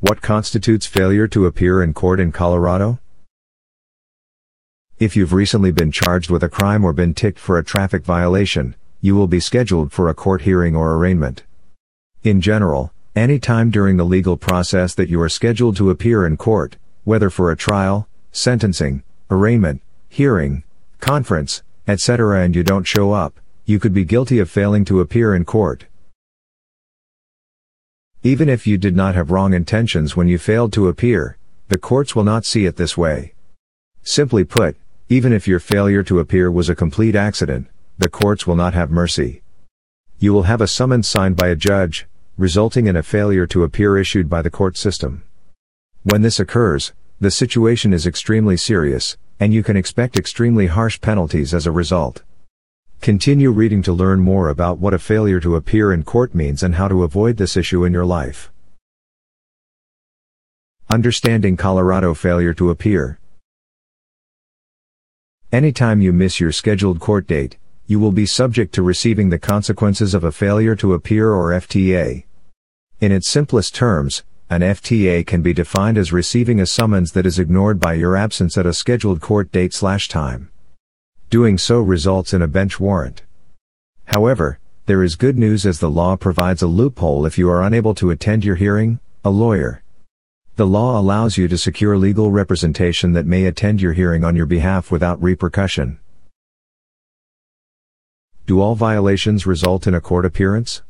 What 0.00 0.22
constitutes 0.22 0.86
failure 0.86 1.26
to 1.26 1.46
appear 1.46 1.82
in 1.82 1.92
court 1.92 2.20
in 2.20 2.30
Colorado? 2.30 3.00
If 5.00 5.16
you've 5.16 5.32
recently 5.32 5.72
been 5.72 5.90
charged 5.90 6.30
with 6.30 6.44
a 6.44 6.48
crime 6.48 6.84
or 6.84 6.92
been 6.92 7.14
ticked 7.14 7.40
for 7.40 7.58
a 7.58 7.64
traffic 7.64 8.04
violation, 8.04 8.76
you 9.00 9.16
will 9.16 9.26
be 9.26 9.40
scheduled 9.40 9.90
for 9.90 10.08
a 10.08 10.14
court 10.14 10.42
hearing 10.42 10.76
or 10.76 10.94
arraignment. 10.94 11.42
In 12.22 12.40
general, 12.40 12.92
any 13.16 13.40
time 13.40 13.72
during 13.72 13.96
the 13.96 14.04
legal 14.04 14.36
process 14.36 14.94
that 14.94 15.08
you 15.08 15.20
are 15.20 15.28
scheduled 15.28 15.76
to 15.78 15.90
appear 15.90 16.24
in 16.24 16.36
court, 16.36 16.76
whether 17.02 17.28
for 17.28 17.50
a 17.50 17.56
trial, 17.56 18.06
sentencing, 18.30 19.02
arraignment, 19.32 19.82
hearing, 20.08 20.62
conference, 21.00 21.64
etc., 21.88 22.44
and 22.44 22.54
you 22.54 22.62
don't 22.62 22.86
show 22.86 23.10
up, 23.10 23.40
you 23.64 23.80
could 23.80 23.94
be 23.94 24.04
guilty 24.04 24.38
of 24.38 24.48
failing 24.48 24.84
to 24.84 25.00
appear 25.00 25.34
in 25.34 25.44
court. 25.44 25.86
Even 28.24 28.48
if 28.48 28.66
you 28.66 28.78
did 28.78 28.96
not 28.96 29.14
have 29.14 29.30
wrong 29.30 29.54
intentions 29.54 30.16
when 30.16 30.26
you 30.26 30.38
failed 30.38 30.72
to 30.72 30.88
appear, 30.88 31.38
the 31.68 31.78
courts 31.78 32.16
will 32.16 32.24
not 32.24 32.44
see 32.44 32.66
it 32.66 32.74
this 32.74 32.98
way. 32.98 33.32
Simply 34.02 34.42
put, 34.42 34.76
even 35.08 35.32
if 35.32 35.46
your 35.46 35.60
failure 35.60 36.02
to 36.02 36.18
appear 36.18 36.50
was 36.50 36.68
a 36.68 36.74
complete 36.74 37.14
accident, 37.14 37.68
the 37.96 38.10
courts 38.10 38.44
will 38.44 38.56
not 38.56 38.74
have 38.74 38.90
mercy. 38.90 39.42
You 40.18 40.32
will 40.32 40.42
have 40.42 40.60
a 40.60 40.66
summons 40.66 41.06
signed 41.06 41.36
by 41.36 41.46
a 41.46 41.54
judge, 41.54 42.08
resulting 42.36 42.88
in 42.88 42.96
a 42.96 43.04
failure 43.04 43.46
to 43.46 43.62
appear 43.62 43.96
issued 43.96 44.28
by 44.28 44.42
the 44.42 44.50
court 44.50 44.76
system. 44.76 45.22
When 46.02 46.22
this 46.22 46.40
occurs, 46.40 46.92
the 47.20 47.30
situation 47.30 47.92
is 47.92 48.04
extremely 48.04 48.56
serious, 48.56 49.16
and 49.38 49.54
you 49.54 49.62
can 49.62 49.76
expect 49.76 50.16
extremely 50.16 50.66
harsh 50.66 51.00
penalties 51.00 51.54
as 51.54 51.66
a 51.66 51.72
result. 51.72 52.24
Continue 53.00 53.50
reading 53.50 53.82
to 53.82 53.92
learn 53.92 54.20
more 54.20 54.48
about 54.48 54.78
what 54.78 54.92
a 54.92 54.98
failure 54.98 55.40
to 55.40 55.56
appear 55.56 55.92
in 55.92 56.02
court 56.02 56.34
means 56.34 56.62
and 56.62 56.74
how 56.74 56.88
to 56.88 57.04
avoid 57.04 57.36
this 57.36 57.56
issue 57.56 57.84
in 57.84 57.92
your 57.92 58.04
life. 58.04 58.50
Understanding 60.90 61.56
Colorado 61.56 62.12
failure 62.12 62.52
to 62.54 62.70
appear. 62.70 63.18
Anytime 65.52 66.02
you 66.02 66.12
miss 66.12 66.40
your 66.40 66.52
scheduled 66.52 67.00
court 67.00 67.26
date, 67.26 67.56
you 67.86 67.98
will 67.98 68.12
be 68.12 68.26
subject 68.26 68.74
to 68.74 68.82
receiving 68.82 69.30
the 69.30 69.38
consequences 69.38 70.12
of 70.12 70.24
a 70.24 70.32
failure 70.32 70.76
to 70.76 70.92
appear 70.92 71.30
or 71.32 71.52
FTA. 71.52 72.24
In 73.00 73.12
its 73.12 73.28
simplest 73.28 73.74
terms, 73.74 74.24
an 74.50 74.60
FTA 74.60 75.26
can 75.26 75.40
be 75.40 75.54
defined 75.54 75.96
as 75.96 76.12
receiving 76.12 76.60
a 76.60 76.66
summons 76.66 77.12
that 77.12 77.26
is 77.26 77.38
ignored 77.38 77.78
by 77.78 77.94
your 77.94 78.16
absence 78.16 78.58
at 78.58 78.66
a 78.66 78.74
scheduled 78.74 79.20
court 79.20 79.52
date 79.52 79.72
slash 79.72 80.08
time. 80.08 80.50
Doing 81.30 81.58
so 81.58 81.82
results 81.82 82.32
in 82.32 82.40
a 82.40 82.48
bench 82.48 82.80
warrant. 82.80 83.22
However, 84.06 84.58
there 84.86 85.02
is 85.02 85.14
good 85.14 85.36
news 85.36 85.66
as 85.66 85.78
the 85.78 85.90
law 85.90 86.16
provides 86.16 86.62
a 86.62 86.66
loophole 86.66 87.26
if 87.26 87.36
you 87.36 87.50
are 87.50 87.62
unable 87.62 87.94
to 87.96 88.10
attend 88.10 88.46
your 88.46 88.56
hearing, 88.56 88.98
a 89.22 89.28
lawyer. 89.28 89.82
The 90.56 90.66
law 90.66 90.98
allows 90.98 91.36
you 91.36 91.46
to 91.48 91.58
secure 91.58 91.98
legal 91.98 92.30
representation 92.30 93.12
that 93.12 93.26
may 93.26 93.44
attend 93.44 93.82
your 93.82 93.92
hearing 93.92 94.24
on 94.24 94.36
your 94.36 94.46
behalf 94.46 94.90
without 94.90 95.22
repercussion. 95.22 95.98
Do 98.46 98.62
all 98.62 98.74
violations 98.74 99.46
result 99.46 99.86
in 99.86 99.92
a 99.92 100.00
court 100.00 100.24
appearance? 100.24 100.80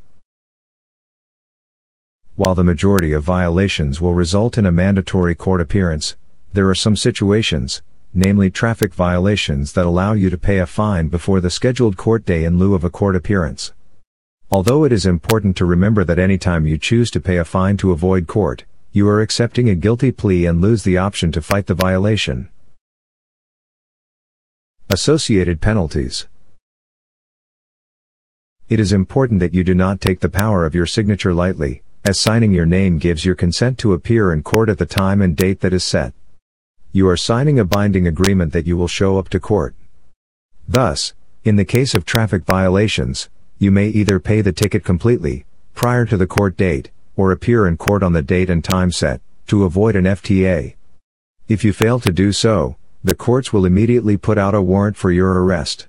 While 2.36 2.54
the 2.54 2.62
majority 2.62 3.12
of 3.12 3.24
violations 3.24 4.00
will 4.00 4.14
result 4.14 4.56
in 4.56 4.66
a 4.66 4.70
mandatory 4.70 5.34
court 5.34 5.60
appearance, 5.60 6.14
there 6.52 6.68
are 6.68 6.76
some 6.76 6.94
situations, 6.94 7.82
namely 8.14 8.50
traffic 8.50 8.94
violations 8.94 9.72
that 9.72 9.86
allow 9.86 10.12
you 10.12 10.30
to 10.30 10.38
pay 10.38 10.58
a 10.58 10.66
fine 10.66 11.08
before 11.08 11.40
the 11.40 11.50
scheduled 11.50 11.96
court 11.96 12.24
day 12.24 12.44
in 12.44 12.58
lieu 12.58 12.74
of 12.74 12.84
a 12.84 12.90
court 12.90 13.14
appearance. 13.14 13.72
Although 14.50 14.84
it 14.84 14.92
is 14.92 15.04
important 15.04 15.56
to 15.58 15.66
remember 15.66 16.04
that 16.04 16.18
anytime 16.18 16.66
you 16.66 16.78
choose 16.78 17.10
to 17.10 17.20
pay 17.20 17.36
a 17.36 17.44
fine 17.44 17.76
to 17.78 17.92
avoid 17.92 18.26
court, 18.26 18.64
you 18.92 19.06
are 19.08 19.20
accepting 19.20 19.68
a 19.68 19.74
guilty 19.74 20.10
plea 20.10 20.46
and 20.46 20.60
lose 20.60 20.84
the 20.84 20.96
option 20.96 21.30
to 21.32 21.42
fight 21.42 21.66
the 21.66 21.74
violation. 21.74 22.48
Associated 24.88 25.60
penalties. 25.60 26.26
It 28.70 28.80
is 28.80 28.92
important 28.92 29.40
that 29.40 29.52
you 29.52 29.64
do 29.64 29.74
not 29.74 30.00
take 30.00 30.20
the 30.20 30.30
power 30.30 30.64
of 30.64 30.74
your 30.74 30.86
signature 30.86 31.34
lightly, 31.34 31.82
as 32.04 32.18
signing 32.18 32.52
your 32.52 32.66
name 32.66 32.96
gives 32.98 33.26
your 33.26 33.34
consent 33.34 33.76
to 33.78 33.92
appear 33.92 34.32
in 34.32 34.42
court 34.42 34.70
at 34.70 34.78
the 34.78 34.86
time 34.86 35.20
and 35.20 35.36
date 35.36 35.60
that 35.60 35.74
is 35.74 35.84
set 35.84 36.14
you 36.98 37.08
are 37.08 37.16
signing 37.16 37.60
a 37.60 37.64
binding 37.64 38.08
agreement 38.08 38.52
that 38.52 38.66
you 38.66 38.76
will 38.76 38.88
show 38.88 39.18
up 39.20 39.28
to 39.28 39.38
court. 39.38 39.72
Thus, 40.66 41.14
in 41.44 41.54
the 41.54 41.64
case 41.64 41.94
of 41.94 42.04
traffic 42.04 42.44
violations, 42.44 43.28
you 43.56 43.70
may 43.70 43.86
either 43.86 44.18
pay 44.18 44.40
the 44.40 44.52
ticket 44.52 44.82
completely, 44.84 45.44
prior 45.74 46.04
to 46.06 46.16
the 46.16 46.26
court 46.26 46.56
date, 46.56 46.90
or 47.14 47.30
appear 47.30 47.68
in 47.68 47.76
court 47.76 48.02
on 48.02 48.14
the 48.14 48.28
date 48.34 48.50
and 48.50 48.64
time 48.64 48.90
set, 48.90 49.20
to 49.46 49.62
avoid 49.62 49.94
an 49.94 50.06
FTA. 50.06 50.74
If 51.46 51.64
you 51.64 51.72
fail 51.72 52.00
to 52.00 52.10
do 52.10 52.32
so, 52.32 52.74
the 53.04 53.14
courts 53.14 53.52
will 53.52 53.64
immediately 53.64 54.16
put 54.16 54.36
out 54.36 54.56
a 54.56 54.60
warrant 54.60 54.96
for 54.96 55.12
your 55.12 55.44
arrest. 55.44 55.86